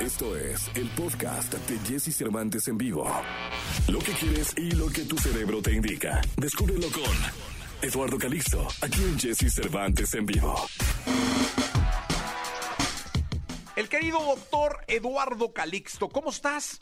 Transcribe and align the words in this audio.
Esto 0.00 0.34
es 0.34 0.70
el 0.76 0.88
podcast 0.96 1.52
de 1.52 1.78
Jesse 1.80 2.16
Cervantes 2.16 2.66
en 2.68 2.78
vivo. 2.78 3.06
Lo 3.86 3.98
que 3.98 4.12
quieres 4.12 4.54
y 4.56 4.70
lo 4.70 4.86
que 4.88 5.02
tu 5.02 5.18
cerebro 5.18 5.60
te 5.60 5.74
indica. 5.74 6.22
Descúbrelo 6.38 6.86
con 6.90 7.12
Eduardo 7.82 8.16
Calixto, 8.16 8.66
aquí 8.80 9.02
en 9.02 9.18
Jesse 9.18 9.52
Cervantes 9.52 10.14
en 10.14 10.24
vivo. 10.24 10.54
El 13.76 13.90
querido 13.90 14.24
doctor 14.24 14.78
Eduardo 14.86 15.52
Calixto, 15.52 16.08
¿cómo 16.08 16.30
estás? 16.30 16.78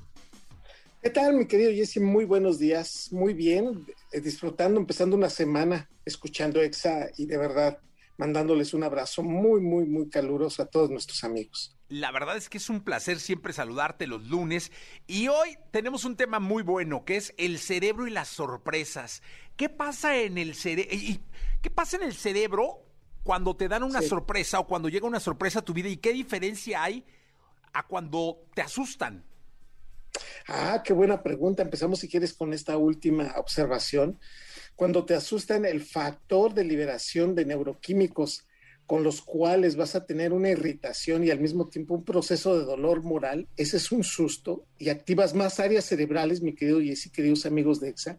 ¿Qué 1.03 1.11
tal, 1.11 1.35
mi 1.35 1.47
querido 1.49 1.73
Jesse? 1.73 2.01
Muy 2.01 2.25
buenos 2.25 2.61
días, 2.61 3.09
muy 3.11 3.35
bien, 3.35 3.85
eh, 4.13 4.21
disfrutando, 4.21 4.79
empezando 4.79 5.17
una 5.17 5.29
semana, 5.29 5.91
escuchando 6.05 6.63
EXA 6.63 7.09
y 7.17 7.27
de 7.27 7.37
verdad 7.37 7.81
mandándoles 8.19 8.75
un 8.75 8.85
abrazo 8.85 9.23
muy, 9.23 9.61
muy, 9.61 9.87
muy 9.87 10.11
caluroso 10.11 10.63
a 10.63 10.67
todos 10.67 10.91
nuestros 10.91 11.25
amigos. 11.25 11.75
La 11.89 12.11
verdad 12.11 12.37
es 12.37 12.51
que 12.51 12.59
es 12.59 12.69
un 12.69 12.83
placer 12.83 13.19
siempre 13.19 13.55
saludarte 13.55 14.07
los 14.07 14.27
lunes 14.27 14.71
y 15.07 15.29
hoy 15.29 15.57
tenemos 15.71 16.05
un 16.05 16.17
tema 16.17 16.39
muy 16.39 16.63
bueno 16.63 17.05
que 17.07 17.17
es 17.17 17.33
el 17.39 17.59
cerebro 17.59 18.07
y 18.07 18.11
las 18.11 18.29
sorpresas. 18.29 19.23
¿Qué 19.57 19.71
pasa 19.71 20.17
en 20.17 20.37
el 20.37 20.55
cerebro? 20.55 20.95
¿Qué 21.63 21.71
pasa 21.71 21.97
en 21.97 22.03
el 22.03 22.15
cerebro 22.15 22.85
cuando 23.23 23.57
te 23.57 23.69
dan 23.69 23.85
una 23.85 24.03
sorpresa 24.03 24.61
o 24.61 24.67
cuando 24.67 24.89
llega 24.89 25.07
una 25.07 25.21
sorpresa 25.21 25.61
a 25.61 25.65
tu 25.65 25.73
vida 25.73 25.89
y 25.89 25.97
qué 25.97 26.13
diferencia 26.13 26.83
hay 26.83 27.07
a 27.73 27.87
cuando 27.87 28.43
te 28.55 28.63
asustan? 28.63 29.25
Ah, 30.51 30.83
qué 30.83 30.95
buena 30.95 31.23
pregunta. 31.23 31.63
Empezamos 31.63 31.99
si 31.99 32.09
quieres 32.09 32.33
con 32.33 32.55
esta 32.55 32.79
última 32.79 33.35
observación. 33.37 34.19
Cuando 34.77 35.05
te 35.05 35.15
asustan 35.15 35.67
el 35.67 35.83
factor 35.83 36.55
de 36.55 36.65
liberación 36.65 37.35
de 37.35 37.45
neuroquímicos 37.45 38.47
con 38.87 39.05
los 39.05 39.21
cuales 39.21 39.77
vas 39.77 39.95
a 39.95 40.07
tener 40.07 40.33
una 40.33 40.49
irritación 40.49 41.23
y 41.23 41.31
al 41.31 41.41
mismo 41.41 41.69
tiempo 41.69 41.93
un 41.93 42.05
proceso 42.05 42.59
de 42.59 42.65
dolor 42.65 43.03
moral, 43.03 43.47
ese 43.59 43.77
es 43.77 43.93
un 43.93 44.03
susto 44.03 44.65
y 44.79 44.89
activas 44.89 45.35
más 45.35 45.61
áreas 45.61 45.85
cerebrales, 45.85 46.41
mi 46.41 46.55
querido 46.55 46.81
Jesse, 46.81 47.13
queridos 47.13 47.45
amigos 47.45 47.79
de 47.79 47.91
EXA. 47.91 48.19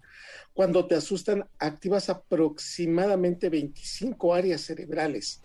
Cuando 0.54 0.86
te 0.86 0.94
asustan, 0.94 1.50
activas 1.58 2.10
aproximadamente 2.10 3.50
25 3.50 4.36
áreas 4.36 4.62
cerebrales. 4.62 5.42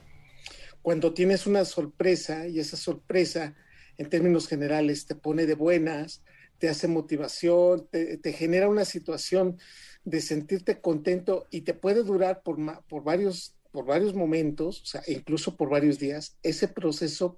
Cuando 0.83 1.14
tienes 1.14 1.47
una 1.47 1.64
sorpresa 1.64 2.47
y 2.47 2.61
esa 2.61 2.77
sorpresa, 2.77 3.55
en 3.97 4.11
términos 4.11 4.47
generales, 4.47 5.06
te 5.06 5.14
pone 5.14 5.47
de 5.47 5.55
buenas, 5.55 6.23
te 6.58 6.69
hace 6.69 6.88
motivación, 6.88 7.88
te, 7.91 8.33
genera 8.33 8.69
una 8.69 8.84
situación 8.84 9.58
de 10.05 10.20
sentirte 10.20 10.80
contento 10.80 11.46
y 11.50 11.62
te 11.62 11.74
puede 11.74 12.02
durar 12.02 12.42
por, 12.42 12.58
varios 13.02 13.56
por 13.70 13.86
varios 13.86 14.14
momentos, 14.14 14.83
o 14.83 14.86
sea, 14.86 15.02
incluso 15.08 15.56
por 15.56 15.69
varios 15.69 15.98
días, 15.98 16.36
ese 16.44 16.69
proceso 16.69 17.36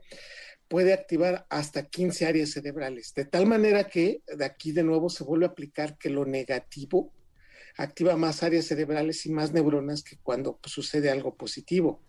puede 0.69 0.93
activar 0.93 1.47
hasta 1.49 1.87
15 1.87 2.27
áreas 2.27 2.51
cerebrales, 2.51 3.15
de 3.15 3.25
tal 3.25 3.47
manera 3.47 3.89
que 3.89 4.21
de 4.27 4.45
aquí 4.45 4.73
de 4.73 4.83
nuevo 4.83 5.09
se 5.09 5.25
vuelve 5.25 5.47
a 5.47 5.51
aplicar 5.51 5.97
que 5.97 6.11
lo 6.11 6.27
negativo 6.27 7.13
activa 7.77 8.17
más 8.17 8.43
áreas 8.43 8.67
cerebrales 8.67 9.25
y 9.27 9.31
más 9.31 9.53
neuronas 9.53 10.03
que 10.03 10.19
cuando 10.19 10.59
sucede 10.65 11.11
algo 11.11 11.37
positivo. 11.37 12.03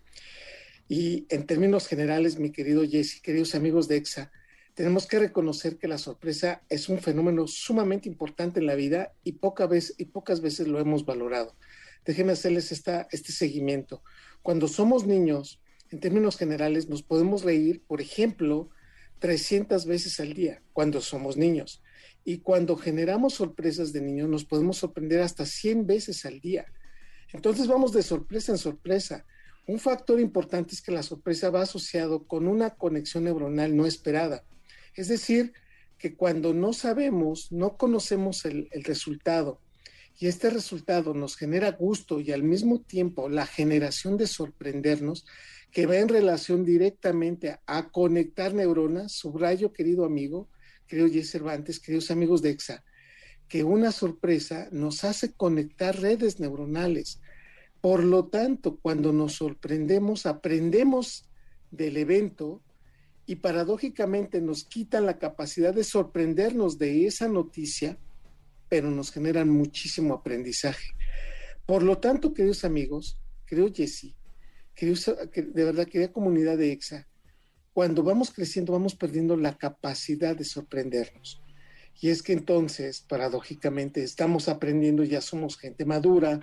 Y 0.88 1.26
en 1.28 1.46
términos 1.46 1.86
generales, 1.86 2.38
mi 2.38 2.50
querido 2.50 2.82
Jesse, 2.88 3.20
queridos 3.20 3.54
amigos 3.54 3.88
de 3.88 3.96
EXA, 3.96 4.32
tenemos 4.78 5.08
que 5.08 5.18
reconocer 5.18 5.76
que 5.76 5.88
la 5.88 5.98
sorpresa 5.98 6.62
es 6.68 6.88
un 6.88 7.00
fenómeno 7.00 7.48
sumamente 7.48 8.08
importante 8.08 8.60
en 8.60 8.66
la 8.66 8.76
vida 8.76 9.12
y, 9.24 9.32
poca 9.32 9.66
vez, 9.66 9.92
y 9.98 10.04
pocas 10.04 10.40
veces 10.40 10.68
lo 10.68 10.78
hemos 10.78 11.04
valorado. 11.04 11.56
Déjenme 12.04 12.30
hacerles 12.30 12.70
esta, 12.70 13.08
este 13.10 13.32
seguimiento. 13.32 14.04
Cuando 14.40 14.68
somos 14.68 15.04
niños, 15.04 15.60
en 15.90 15.98
términos 15.98 16.36
generales, 16.36 16.88
nos 16.88 17.02
podemos 17.02 17.42
reír, 17.42 17.82
por 17.88 18.00
ejemplo, 18.00 18.70
300 19.18 19.84
veces 19.84 20.20
al 20.20 20.32
día 20.32 20.62
cuando 20.72 21.00
somos 21.00 21.36
niños. 21.36 21.82
Y 22.24 22.38
cuando 22.38 22.76
generamos 22.76 23.34
sorpresas 23.34 23.92
de 23.92 24.00
niños, 24.00 24.28
nos 24.28 24.44
podemos 24.44 24.76
sorprender 24.76 25.22
hasta 25.22 25.44
100 25.44 25.88
veces 25.88 26.24
al 26.24 26.38
día. 26.38 26.66
Entonces 27.32 27.66
vamos 27.66 27.92
de 27.92 28.04
sorpresa 28.04 28.52
en 28.52 28.58
sorpresa. 28.58 29.26
Un 29.66 29.80
factor 29.80 30.20
importante 30.20 30.76
es 30.76 30.80
que 30.80 30.92
la 30.92 31.02
sorpresa 31.02 31.50
va 31.50 31.62
asociado 31.62 32.28
con 32.28 32.46
una 32.46 32.76
conexión 32.76 33.24
neuronal 33.24 33.76
no 33.76 33.84
esperada. 33.84 34.44
Es 34.98 35.06
decir, 35.06 35.52
que 35.96 36.16
cuando 36.16 36.52
no 36.52 36.72
sabemos, 36.72 37.52
no 37.52 37.76
conocemos 37.76 38.44
el, 38.44 38.68
resultado 38.82 39.60
y 40.18 40.26
este 40.26 40.50
resultado 40.50 41.14
nos 41.14 41.36
genera 41.36 41.70
gusto 41.70 42.18
y 42.18 42.32
al 42.32 42.42
mismo 42.42 42.80
tiempo 42.80 43.28
la 43.28 43.46
generación 43.46 44.16
de 44.16 44.26
sorprendernos, 44.26 45.24
que 45.70 45.86
va 45.86 45.98
en 45.98 46.08
relación 46.08 46.64
directamente 46.64 47.60
a, 47.64 47.90
conectar 47.90 48.54
neuronas, 48.54 49.12
subrayo, 49.12 49.72
querido 49.72 50.04
amigo, 50.04 50.48
querido 50.88 51.08
Jesse 51.08 51.30
Cervantes, 51.30 51.78
queridos 51.78 52.10
amigos 52.10 52.42
de 52.42 52.50
EXA, 52.50 52.82
que 53.46 53.62
una 53.62 53.92
sorpresa 53.92 54.68
nos 54.72 55.04
hace 55.04 55.32
conectar 55.32 56.00
redes 56.00 56.40
neuronales. 56.40 57.20
Por 57.80 58.02
lo 58.02 58.26
tanto, 58.26 58.80
cuando 58.82 59.12
nos 59.12 59.34
sorprendemos, 59.34 60.26
aprendemos 60.26 61.28
del 61.70 61.98
evento 61.98 62.62
y 63.28 63.36
paradójicamente 63.36 64.40
nos 64.40 64.64
quitan 64.64 65.06
la 65.06 65.18
capacidad 65.18 65.72
de 65.72 65.84
sorprendernos 65.84 66.78
de 66.78 67.06
esa 67.06 67.28
noticia 67.28 67.98
pero 68.68 68.90
nos 68.90 69.10
generan 69.10 69.48
muchísimo 69.48 70.14
aprendizaje. 70.14 70.90
Por 71.66 71.82
lo 71.82 71.98
tanto, 71.98 72.34
queridos 72.34 72.64
amigos, 72.64 73.18
querido 73.46 73.72
Jesse, 73.72 74.14
queridos, 74.74 75.06
de 75.34 75.64
verdad, 75.64 75.86
querida 75.86 76.12
comunidad 76.12 76.58
de 76.58 76.72
EXA, 76.72 77.08
cuando 77.72 78.02
vamos 78.02 78.30
creciendo 78.30 78.72
vamos 78.72 78.94
perdiendo 78.94 79.36
la 79.36 79.56
capacidad 79.56 80.36
de 80.36 80.44
sorprendernos. 80.44 81.40
Y 82.00 82.10
es 82.10 82.22
que 82.22 82.32
entonces, 82.32 83.00
paradójicamente, 83.00 84.02
estamos 84.02 84.48
aprendiendo, 84.48 85.02
ya 85.02 85.20
somos 85.20 85.58
gente 85.58 85.84
madura, 85.84 86.40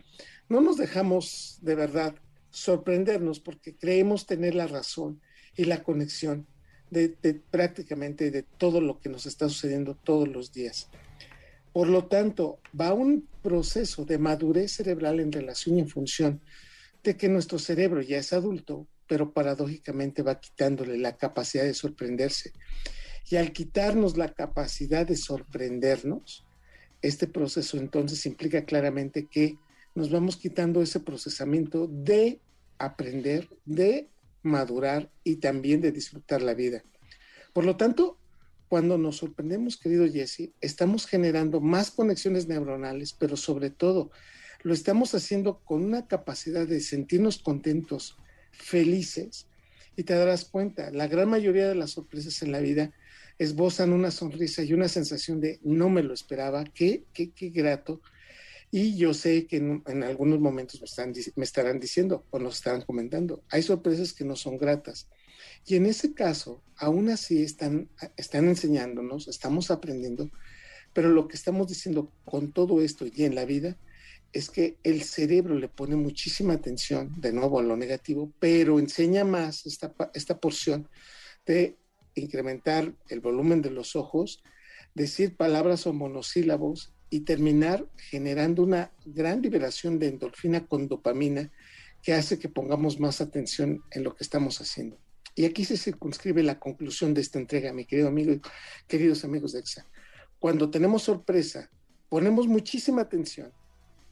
no 0.50 0.62
nos 0.62 0.78
dejamos 0.78 1.59
de 1.62 1.75
verdad 1.75 2.16
sorprendernos 2.50 3.40
porque 3.40 3.75
creemos 3.75 4.25
tener 4.25 4.56
la 4.56 4.67
razón 4.67 5.22
y 5.56 5.66
la 5.66 5.84
conexión 5.84 6.47
de, 6.90 7.09
prácticamente 7.51 8.31
de 8.31 8.44
todo 8.44 8.81
lo 8.81 9.00
que 9.00 9.09
nos 9.09 9.25
está 9.25 9.50
sucediendo 9.50 9.96
todos 9.96 10.28
los 10.28 10.51
días. 10.51 10.90
Por 11.73 11.88
lo 11.88 12.06
tanto, 12.06 12.59
va 12.79 12.94
un 12.94 13.28
proceso 13.41 14.06
de 14.06 14.18
madurez 14.18 14.72
cerebral 14.72 15.19
en 15.19 15.31
relación 15.31 15.78
y 15.78 15.81
en 15.81 15.90
función 15.90 16.41
de 17.03 17.18
que 17.18 17.28
nuestro 17.28 17.59
cerebro 17.59 18.01
ya 18.01 18.18
es 18.18 18.34
adulto, 18.34 18.88
pero 19.07 19.34
paradójicamente 19.34 20.23
va 20.23 20.40
quitándole 20.40 20.97
la 20.97 21.18
capacidad 21.18 21.63
de 21.63 21.73
sorprenderse. 21.73 22.53
Y 23.29 23.35
al 23.35 23.52
quitarnos 23.52 24.17
la 24.17 24.34
capacidad 24.34 25.06
de 25.06 25.17
sorprendernos, 25.17 26.46
este 27.02 27.28
proceso 27.28 27.78
entonces 27.78 28.25
implica 28.25 28.66
claramente 28.66 29.28
que 29.28 29.57
nos 29.96 30.09
vamos 30.09 30.38
quitando 30.38 30.81
ese 30.81 31.00
procesamiento 31.00 31.88
de 31.88 32.40
aprender, 32.78 33.50
de 33.66 34.09
madurar 34.45 35.09
y 35.23 35.38
también 35.38 35.81
de 35.81 35.91
disfrutar 35.91 36.41
la 36.41 36.53
vida. 36.53 36.83
Por 37.51 37.66
lo 37.66 37.75
tanto, 37.75 38.17
cuando 38.69 38.97
nos 38.97 39.17
sorprendemos, 39.17 39.78
querido 39.78 40.07
Jesse, 40.07 40.51
estamos 40.61 41.06
generando 41.06 41.61
más 41.61 41.91
conexiones 41.91 42.47
neuronales, 42.47 43.13
pero 43.13 43.38
sobre 43.38 43.69
todo 43.69 44.11
lo 44.63 44.73
estamos 44.73 45.13
haciendo 45.13 45.59
con 45.59 45.84
una 45.84 46.07
capacidad 46.07 46.67
de 46.67 46.79
sentirnos 46.79 47.38
contentos, 47.39 48.17
felices. 48.51 49.47
Y 49.95 50.03
te 50.03 50.13
darás 50.13 50.45
cuenta, 50.45 50.91
la 50.91 51.07
gran 51.07 51.29
mayoría 51.29 51.67
de 51.67 51.75
las 51.75 51.91
sorpresas 51.91 52.41
en 52.41 52.51
la 52.51 52.59
vida 52.59 52.91
esbozan 53.38 53.94
una 53.94 54.11
sonrisa 54.11 54.63
y 54.63 54.73
una 54.73 54.88
sensación 54.88 55.39
de 55.39 55.59
no 55.63 55.89
me 55.89 56.03
lo 56.03 56.13
esperaba, 56.13 56.63
qué, 56.66 57.03
qué, 57.13 57.31
qué 57.31 57.50
grato. 57.50 58.01
Y 58.78 58.97
yo 58.97 59.13
sé 59.13 59.47
que 59.47 59.56
en, 59.56 60.03
algunos 60.03 60.41
momentos 60.41 60.81
me, 60.81 60.86
están, 60.86 61.13
me 61.38 61.46
estarán 61.46 61.80
diciendo 61.80 62.25
o 62.30 62.40
nos 62.40 62.56
estarán 62.56 62.81
comentando, 62.81 63.41
hay 63.47 63.63
sorpresas 63.63 64.12
que 64.12 64.25
no 64.25 64.36
son 64.36 64.58
gratas. 64.58 65.08
Y 65.66 65.78
en 65.78 65.86
ese 65.86 66.13
caso, 66.13 66.62
aún 66.75 67.08
así 67.08 67.41
están, 67.41 67.90
están 68.18 68.49
enseñándonos, 68.49 69.29
estamos 69.29 69.72
aprendiendo, 69.72 70.29
pero 70.91 71.08
lo 71.08 71.29
que 71.29 71.38
estamos 71.38 71.70
diciendo 71.70 72.11
con 72.26 72.52
todo 72.52 72.82
esto 72.82 73.05
y 73.08 73.23
en 73.23 73.35
la 73.35 73.46
vida 73.46 73.78
es 74.34 74.49
que 74.49 74.76
el 74.84 75.03
cerebro 75.03 75.55
le 75.55 75.70
pone 75.70 75.96
muchísima 75.96 76.55
atención, 76.55 77.14
de 77.22 77.32
nuevo, 77.32 77.61
a 77.61 77.64
lo 77.64 77.78
negativo, 77.78 78.34
pero 78.40 78.78
enseña 78.78 79.23
más 79.23 79.66
esta, 79.66 79.96
esta 80.14 80.41
porción 80.41 80.90
de 81.46 81.78
incrementar 82.14 82.94
el 83.08 83.22
volumen 83.22 83.61
de 83.61 83.72
los 83.72 83.96
ojos, 83.96 84.44
decir 84.96 85.38
palabras 85.38 85.88
o 85.88 85.94
monosílabos 85.94 86.91
y 87.16 87.22
terminar 87.22 87.88
generando 87.96 88.62
una 88.62 88.91
gran 89.06 89.41
liberación 89.41 90.00
de 90.00 90.09
endorfina 90.09 90.67
con 90.67 90.90
dopamina 90.90 91.50
que 92.03 92.14
hace 92.14 92.38
que 92.38 92.50
pongamos 92.50 93.00
más 93.00 93.22
atención 93.22 93.82
en 93.91 94.03
lo 94.03 94.14
que 94.14 94.26
estamos 94.26 94.59
haciendo. 94.59 95.00
Y 95.34 95.46
aquí 95.46 95.64
se 95.64 95.78
circunscribe 95.78 96.44
la 96.44 96.59
conclusión 96.59 97.14
de 97.14 97.22
esta 97.22 97.40
entrega, 97.40 97.72
mi 97.72 97.85
querido 97.85 98.09
amigo 98.09 98.34
y 98.34 98.41
queridos 98.85 99.23
amigos 99.23 99.53
de 99.53 99.59
EXA. 99.59 99.88
Cuando 100.40 100.70
tenemos 100.70 101.03
sorpresa, 101.03 101.70
ponemos 102.09 102.47
muchísima 102.47 103.03
atención, 103.03 103.53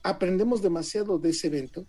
aprendemos 0.01 0.61
demasiado 0.61 1.19
de 1.19 1.31
ese 1.31 1.47
evento, 1.47 1.85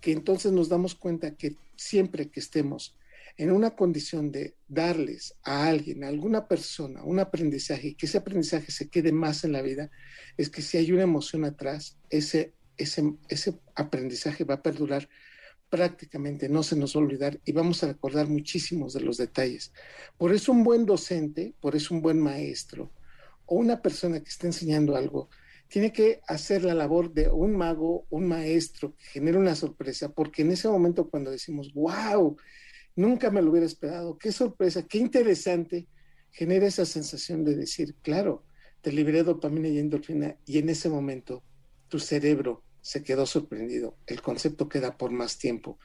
que 0.00 0.12
entonces 0.12 0.52
nos 0.52 0.68
damos 0.68 0.94
cuenta 0.94 1.34
que 1.34 1.56
siempre 1.74 2.30
que 2.30 2.38
estemos 2.38 2.94
en 3.36 3.50
una 3.50 3.74
condición 3.74 4.30
de 4.30 4.56
darles 4.68 5.34
a 5.42 5.66
alguien, 5.66 6.04
a 6.04 6.08
alguna 6.08 6.46
persona, 6.46 7.02
un 7.02 7.18
aprendizaje 7.18 7.88
y 7.88 7.94
que 7.94 8.06
ese 8.06 8.18
aprendizaje 8.18 8.70
se 8.70 8.88
quede 8.88 9.12
más 9.12 9.44
en 9.44 9.52
la 9.52 9.62
vida, 9.62 9.90
es 10.36 10.50
que 10.50 10.62
si 10.62 10.78
hay 10.78 10.92
una 10.92 11.02
emoción 11.02 11.44
atrás, 11.44 11.96
ese, 12.10 12.52
ese, 12.76 13.14
ese 13.28 13.58
aprendizaje 13.74 14.44
va 14.44 14.54
a 14.54 14.62
perdurar 14.62 15.08
prácticamente, 15.68 16.48
no 16.48 16.62
se 16.62 16.76
nos 16.76 16.94
va 16.94 17.00
a 17.00 17.04
olvidar 17.04 17.40
y 17.44 17.52
vamos 17.52 17.82
a 17.82 17.88
recordar 17.88 18.28
muchísimos 18.28 18.94
de 18.94 19.00
los 19.00 19.16
detalles. 19.16 19.72
Por 20.16 20.32
eso 20.32 20.52
un 20.52 20.62
buen 20.62 20.86
docente, 20.86 21.54
por 21.60 21.74
eso 21.74 21.94
un 21.94 22.02
buen 22.02 22.20
maestro 22.20 22.92
o 23.46 23.56
una 23.56 23.82
persona 23.82 24.20
que 24.20 24.28
está 24.28 24.46
enseñando 24.46 24.94
algo, 24.94 25.28
tiene 25.68 25.92
que 25.92 26.20
hacer 26.28 26.62
la 26.62 26.74
labor 26.74 27.12
de 27.12 27.28
un 27.28 27.56
mago, 27.56 28.06
un 28.10 28.28
maestro 28.28 28.94
que 28.96 29.04
genere 29.06 29.38
una 29.38 29.56
sorpresa, 29.56 30.10
porque 30.10 30.42
en 30.42 30.52
ese 30.52 30.68
momento 30.68 31.10
cuando 31.10 31.32
decimos, 31.32 31.72
wow, 31.74 32.36
Nunca 32.96 33.30
me 33.30 33.42
lo 33.42 33.50
hubiera 33.50 33.66
esperado. 33.66 34.18
Qué 34.18 34.32
sorpresa, 34.32 34.86
qué 34.86 34.98
interesante. 34.98 35.88
Genera 36.30 36.66
esa 36.66 36.84
sensación 36.84 37.44
de 37.44 37.54
decir, 37.56 37.94
claro, 38.02 38.44
te 38.80 38.92
liberé 38.92 39.22
dopamina 39.22 39.68
y 39.68 39.78
endorfina 39.78 40.36
y 40.44 40.58
en 40.58 40.68
ese 40.68 40.88
momento 40.88 41.42
tu 41.88 41.98
cerebro 41.98 42.62
se 42.80 43.02
quedó 43.02 43.24
sorprendido. 43.24 43.96
El 44.06 44.20
concepto 44.20 44.68
queda 44.68 44.96
por 44.96 45.10
más 45.10 45.38
tiempo. 45.38 45.78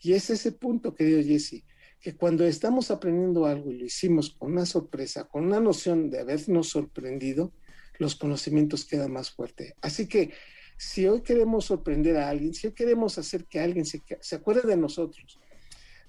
Y 0.00 0.12
es 0.12 0.28
ese 0.30 0.52
punto, 0.52 0.94
querido 0.94 1.22
Jesse, 1.22 1.64
que 2.00 2.16
cuando 2.16 2.44
estamos 2.44 2.90
aprendiendo 2.90 3.46
algo 3.46 3.70
y 3.70 3.78
lo 3.78 3.86
hicimos 3.86 4.30
con 4.30 4.52
una 4.52 4.66
sorpresa, 4.66 5.28
con 5.28 5.44
una 5.44 5.60
noción 5.60 6.10
de 6.10 6.20
habernos 6.20 6.68
sorprendido, 6.68 7.52
los 7.98 8.16
conocimientos 8.16 8.84
quedan 8.84 9.12
más 9.12 9.30
fuertes. 9.30 9.74
Así 9.80 10.08
que 10.08 10.32
si 10.76 11.06
hoy 11.06 11.22
queremos 11.22 11.66
sorprender 11.66 12.16
a 12.16 12.28
alguien, 12.28 12.52
si 12.52 12.66
hoy 12.66 12.74
queremos 12.74 13.16
hacer 13.18 13.46
que 13.46 13.60
alguien 13.60 13.86
se, 13.86 14.02
se 14.20 14.34
acuerde 14.34 14.68
de 14.68 14.76
nosotros, 14.76 15.38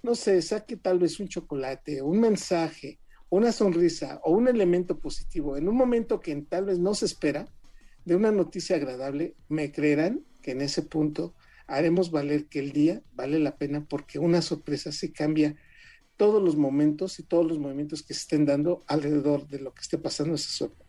no 0.04 0.16
sé, 0.16 0.42
saque 0.42 0.76
tal 0.76 1.00
vez 1.00 1.20
un 1.20 1.30
chocolate, 1.30 2.02
un 2.02 2.20
mensaje, 2.20 3.00
una 3.30 3.52
sonrisa 3.54 4.20
o 4.24 4.32
un 4.32 4.50
elemento 4.50 5.00
positivo 5.00 5.58
en 5.58 5.68
un 5.68 5.76
momento 5.76 6.20
que 6.20 6.36
tal 6.42 6.66
vez 6.66 6.78
no 6.78 6.94
se 6.94 7.06
espera 7.06 7.48
de 8.04 8.16
una 8.16 8.32
noticia 8.32 8.76
agradable, 8.76 9.36
me 9.48 9.72
creerán 9.72 10.26
que 10.42 10.52
en 10.52 10.62
ese 10.62 10.82
punto 10.82 11.34
haremos 11.68 12.12
valer 12.12 12.48
que 12.48 12.60
el 12.60 12.74
día 12.74 13.02
vale 13.14 13.40
la 13.40 13.56
pena 13.56 13.86
porque 13.88 14.20
una 14.20 14.42
sorpresa 14.42 14.92
se 14.92 15.14
cambia 15.14 15.56
todos 16.18 16.44
los 16.44 16.58
momentos 16.58 17.18
y 17.20 17.24
todos 17.24 17.48
los 17.48 17.58
movimientos 17.58 18.04
que 18.04 18.14
se 18.14 18.20
estén 18.20 18.46
dando 18.46 18.84
alrededor 18.88 19.48
de 19.48 19.60
lo 19.60 19.74
que 19.74 19.82
esté 19.82 19.98
pasando 19.98 20.36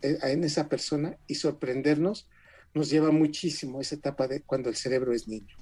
eh, 0.03 0.19
en 0.23 0.43
esa 0.43 0.69
persona 0.69 1.17
y 1.29 1.37
sorprendernos 1.37 2.29
nos 2.75 2.91
lleva 2.91 3.13
muchísimo 3.13 3.81
esa 3.81 3.95
etapa 3.95 4.27
de 4.27 4.43
cuando 4.43 4.69
el 4.69 4.75
cerebro 4.75 5.13
es 5.13 5.29
niño. 5.29 5.57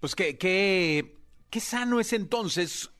Pues 0.00 0.14
que, 0.14 0.38
que 0.38 1.14
qué 1.50 1.60
sano 1.60 2.00
es 2.00 2.12
entonces 2.12 2.90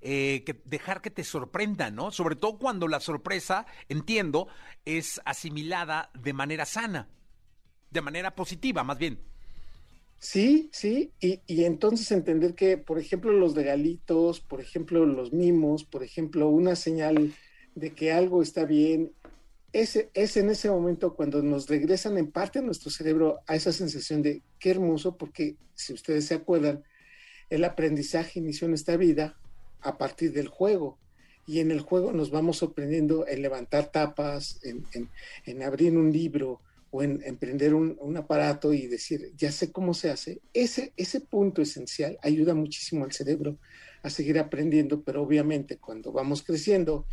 eh, 0.00 0.42
que 0.44 0.60
dejar 0.64 1.00
que 1.00 1.10
te 1.10 1.22
sorprenda, 1.22 1.90
¿no? 1.90 2.10
Sobre 2.10 2.34
todo 2.34 2.58
cuando 2.58 2.88
la 2.88 2.98
sorpresa, 2.98 3.66
entiendo, 3.88 4.48
es 4.84 5.20
asimilada 5.24 6.10
de 6.14 6.32
manera 6.32 6.64
sana, 6.64 7.08
de 7.90 8.00
manera 8.00 8.34
positiva, 8.34 8.82
más 8.82 8.98
bien. 8.98 9.20
Sí, 10.18 10.70
sí, 10.72 11.12
y, 11.20 11.64
entonces 11.64 12.10
entender 12.12 12.54
que, 12.54 12.78
por 12.78 12.98
ejemplo, 12.98 13.32
los 13.32 13.56
regalitos, 13.56 14.40
por 14.40 14.60
ejemplo, 14.60 15.04
los 15.04 15.32
mimos, 15.32 15.84
por 15.84 16.04
ejemplo, 16.04 16.48
una 16.48 16.76
señal 16.76 17.34
de 17.74 17.92
que 17.92 18.12
algo 18.12 18.40
está 18.40 18.64
bien, 18.64 19.12
ese, 19.72 20.10
es 20.14 20.36
en 20.36 20.50
ese 20.50 20.70
momento 20.70 21.14
cuando 21.14 21.42
nos 21.42 21.68
regresan 21.68 22.18
en 22.18 22.30
parte 22.30 22.60
a 22.60 22.62
nuestro 22.62 22.90
cerebro 22.90 23.40
a 23.46 23.56
esa 23.56 23.72
sensación 23.72 24.22
de 24.22 24.42
qué 24.60 24.70
hermoso, 24.70 25.16
porque 25.16 25.56
si 25.74 25.92
ustedes 25.92 26.26
se 26.26 26.34
acuerdan, 26.34 26.84
el 27.52 27.64
aprendizaje 27.64 28.40
inició 28.40 28.66
en 28.66 28.72
esta 28.72 28.96
vida 28.96 29.36
a 29.82 29.98
partir 29.98 30.32
del 30.32 30.48
juego. 30.48 30.98
Y 31.46 31.60
en 31.60 31.70
el 31.70 31.80
juego 31.80 32.10
nos 32.12 32.30
vamos 32.30 32.56
sorprendiendo 32.56 33.26
en 33.28 33.42
levantar 33.42 33.92
tapas, 33.92 34.58
en, 34.64 35.62
abrir 35.62 35.94
un 35.94 36.10
libro 36.10 36.62
o 36.90 37.02
en 37.02 37.20
emprender 37.24 37.74
un, 37.74 38.16
aparato 38.16 38.72
y 38.72 38.86
decir, 38.86 39.32
ya 39.36 39.52
sé 39.52 39.70
cómo 39.70 39.92
se 39.92 40.08
hace. 40.08 40.40
Ese 40.54 41.20
punto 41.20 41.60
esencial 41.60 42.18
ayuda 42.22 42.54
muchísimo 42.54 43.04
al 43.04 43.12
cerebro 43.12 43.58
a 44.02 44.08
seguir 44.08 44.38
aprendiendo, 44.38 45.02
pero 45.02 45.22
obviamente 45.22 45.76
cuando 45.76 46.10
vamos 46.10 46.42
creciendo, 46.42 47.04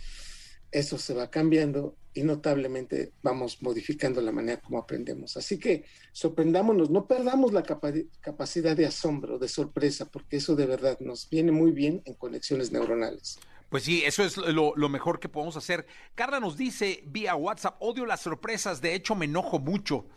eso 0.72 0.98
se 0.98 1.14
va 1.14 1.30
cambiando 1.30 1.96
y 2.14 2.24
notablemente 2.24 3.14
vamos 3.22 3.62
modificando 3.62 4.22
la 4.22 4.32
manera 4.32 4.60
como 4.60 4.80
aprendemos. 4.80 5.38
Así 5.38 5.60
que 5.60 5.86
sorprendámonos, 6.12 6.90
no 6.90 7.08
perdamos 7.08 7.54
la 7.54 7.64
capacidad 7.64 8.76
de 8.76 8.86
asombro, 8.86 9.40
de 9.40 9.48
sorpresa, 9.48 10.06
porque 10.06 10.38
eso 10.38 10.56
de 10.56 10.66
verdad 10.66 11.00
nos 11.00 11.30
viene 11.30 11.52
muy 11.52 11.72
bien 11.72 12.02
en 12.06 12.16
conexiones 12.16 12.72
neuronales. 12.72 13.40
Pues 13.70 13.84
sí, 13.84 14.04
eso 14.04 14.24
es 14.24 14.36
lo, 14.38 14.74
mejor 14.90 15.20
que 15.20 15.30
podemos 15.30 15.56
hacer. 15.56 15.86
Carla 16.16 16.40
nos 16.40 16.58
dice 16.58 17.04
vía 17.06 17.36
WhatsApp, 17.36 17.78
odio 17.80 18.06
las 18.06 18.22
sorpresas, 18.22 18.82
de 18.82 18.96
hecho 18.96 19.16
me 19.16 19.26
enojo 19.26 19.60
mucho. 19.60 20.08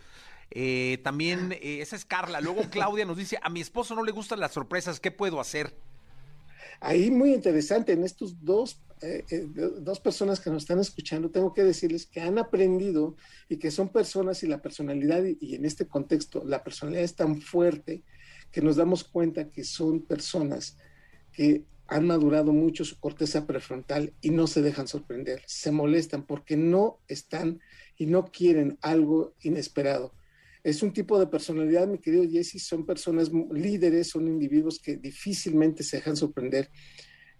Eh, 0.50 0.98
también, 1.04 1.52
eh, 1.52 1.80
esa 1.80 1.96
es 1.96 2.04
Carla. 2.04 2.40
Luego 2.40 2.62
Claudia 2.70 3.04
nos 3.04 3.18
dice, 3.18 3.38
a 3.42 3.50
mi 3.50 3.60
esposo 3.60 3.94
no 3.94 4.02
le 4.02 4.12
gustan 4.12 4.40
las 4.40 4.52
sorpresas, 4.52 5.00
¿qué 5.00 5.10
puedo 5.10 5.40
hacer? 5.40 5.76
Ahí 6.80 7.10
muy 7.10 7.34
interesante, 7.34 7.92
en 7.92 8.04
estos 8.04 8.44
dos 8.44 8.82
eh, 9.02 9.24
eh, 9.30 9.48
dos 9.80 9.98
personas 9.98 10.38
que 10.38 10.48
nos 10.48 10.62
están 10.62 10.78
escuchando, 10.78 11.28
tengo 11.28 11.52
que 11.52 11.64
decirles 11.64 12.06
que 12.06 12.20
han 12.20 12.38
aprendido 12.38 13.16
y 13.48 13.56
que 13.56 13.72
son 13.72 13.88
personas 13.88 14.44
y 14.44 14.46
la 14.46 14.62
personalidad, 14.62 15.24
y, 15.24 15.56
en 15.56 15.64
este 15.64 15.88
contexto, 15.88 16.44
la 16.44 16.62
personalidad 16.62 17.02
es 17.02 17.16
tan 17.16 17.40
fuerte 17.40 18.04
que 18.52 18.60
nos 18.60 18.76
damos 18.76 19.02
cuenta 19.02 19.50
que 19.50 19.64
son 19.64 20.02
personas 20.02 20.76
que 21.32 21.64
han 21.88 22.06
madurado 22.06 22.52
mucho 22.52 22.84
su 22.84 22.96
corteza 23.00 23.44
prefrontal 23.44 24.12
y 24.20 24.30
no 24.30 24.46
se 24.46 24.62
dejan 24.62 24.86
sorprender, 24.86 25.42
se 25.46 25.72
molestan 25.72 26.24
porque 26.24 26.56
no 26.56 27.00
están 27.08 27.60
y 27.98 28.06
no 28.06 28.26
quieren 28.26 28.78
algo 28.82 29.34
inesperado. 29.42 30.14
Es 30.64 30.82
un 30.82 30.92
tipo 30.92 31.18
de 31.18 31.26
personalidad, 31.26 31.88
mi 31.88 31.98
querido 31.98 32.24
Jesse, 32.28 32.62
son 32.62 32.86
personas 32.86 33.30
líderes, 33.52 34.08
son 34.08 34.28
individuos 34.28 34.78
que 34.78 34.96
difícilmente 34.96 35.82
se 35.82 35.96
dejan 35.96 36.16
sorprender 36.16 36.70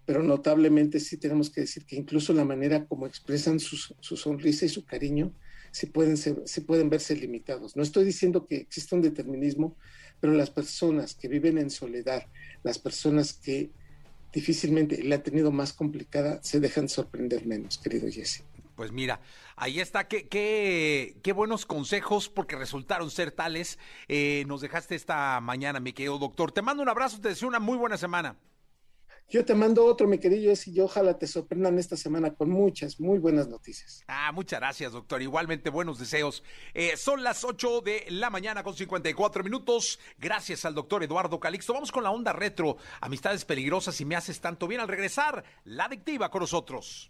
pero 0.05 0.21
notablemente 0.21 0.99
sí 0.99 1.17
tenemos 1.17 1.49
que 1.49 1.61
decir 1.61 1.85
que 1.85 1.95
incluso 1.95 2.33
la 2.33 2.45
manera 2.45 2.85
como 2.85 3.07
expresan 3.07 3.59
su, 3.59 3.77
sonrisa 4.01 4.65
y 4.65 4.69
su 4.69 4.85
cariño, 4.85 5.33
sí 5.71 5.87
pueden, 5.87 6.17
ser, 6.17 6.43
pueden 6.65 6.89
verse 6.89 7.15
limitados. 7.15 7.75
No 7.75 7.83
estoy 7.83 8.05
diciendo 8.05 8.45
que 8.45 8.57
exista 8.57 8.95
un 8.95 9.01
determinismo, 9.01 9.77
pero 10.19 10.33
las 10.33 10.49
personas 10.49 11.15
que 11.15 11.27
viven 11.27 11.57
en 11.57 11.69
soledad, 11.69 12.27
las 12.63 12.79
personas 12.79 13.33
que 13.33 13.71
difícilmente 14.33 15.03
la 15.03 15.15
han 15.15 15.23
tenido 15.23 15.51
más 15.51 15.73
complicada, 15.73 16.41
se 16.43 16.59
dejan 16.59 16.89
sorprender 16.89 17.45
menos, 17.45 17.77
querido 17.77 18.09
Jesse. 18.09 18.43
Pues 18.75 18.91
mira, 18.91 19.21
ahí 19.55 19.79
está, 19.79 20.07
qué, 20.07 20.27
qué, 20.27 21.17
qué 21.23 21.31
buenos 21.31 21.65
consejos 21.65 22.29
porque 22.29 22.55
resultaron 22.55 23.11
ser 23.11 23.31
tales. 23.31 23.77
Eh, 24.07 24.45
nos 24.47 24.61
dejaste 24.61 24.95
esta 24.95 25.39
mañana, 25.41 25.79
mi 25.79 25.93
querido 25.93 26.17
doctor. 26.17 26.51
Te 26.51 26.61
mando 26.61 26.81
un 26.81 26.89
abrazo, 26.89 27.21
te 27.21 27.29
deseo 27.29 27.47
una 27.47 27.59
muy 27.59 27.77
buena 27.77 27.97
semana. 27.97 28.37
Yo 29.29 29.43
te 29.43 29.55
mando 29.55 29.85
otro, 29.85 30.07
mi 30.07 30.19
querido 30.19 30.53
y 30.65 30.79
ojalá 30.79 31.17
te 31.17 31.25
sorprendan 31.25 31.79
esta 31.79 31.97
semana 31.97 32.35
con 32.35 32.49
muchas, 32.49 32.99
muy 32.99 33.17
buenas 33.19 33.47
noticias. 33.47 34.03
Ah, 34.07 34.31
muchas 34.31 34.59
gracias, 34.59 34.91
doctor. 34.91 35.21
Igualmente, 35.21 35.69
buenos 35.69 35.97
deseos. 35.97 36.43
Eh, 36.73 36.97
son 36.97 37.23
las 37.23 37.43
8 37.43 37.81
de 37.81 38.05
la 38.09 38.29
mañana 38.29 38.63
con 38.63 38.75
54 38.75 39.43
minutos. 39.43 39.99
Gracias 40.19 40.65
al 40.65 40.75
doctor 40.75 41.03
Eduardo 41.03 41.39
Calixto. 41.39 41.73
Vamos 41.73 41.91
con 41.91 42.03
la 42.03 42.11
onda 42.11 42.33
retro. 42.33 42.77
Amistades 43.01 43.45
peligrosas 43.45 43.99
y 44.01 44.05
me 44.05 44.15
haces 44.15 44.39
tanto 44.39 44.67
bien 44.67 44.81
al 44.81 44.87
regresar. 44.87 45.43
La 45.63 45.85
adictiva 45.85 46.29
con 46.29 46.41
nosotros. 46.41 47.09